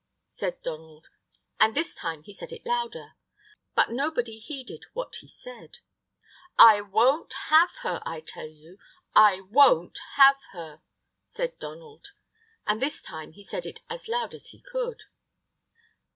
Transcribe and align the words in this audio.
said 0.29 0.59
Donald; 0.63 1.11
and 1.59 1.75
this 1.75 1.93
time 1.93 2.23
he 2.23 2.33
said 2.33 2.51
it 2.51 2.65
louder; 2.65 3.13
but 3.75 3.91
nobody 3.91 4.39
heeded 4.39 4.85
what 4.93 5.17
he 5.17 5.27
said. 5.27 5.77
"I 6.57 6.81
won't 6.81 7.33
have 7.49 7.69
her, 7.83 8.01
I 8.03 8.21
tell 8.21 8.47
you; 8.49 8.79
I 9.13 9.41
won't 9.41 9.99
have 10.15 10.39
her!" 10.53 10.81
said 11.23 11.59
Donald; 11.59 12.13
and 12.65 12.81
this 12.81 13.03
time 13.03 13.33
he 13.33 13.43
said 13.43 13.67
it 13.67 13.83
as 13.91 14.07
loud 14.07 14.33
as 14.33 14.47
he 14.47 14.59
could. 14.59 15.03